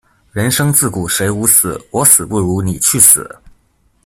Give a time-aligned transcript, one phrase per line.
[0.31, 3.37] 人生自古誰無死，我死不如你去死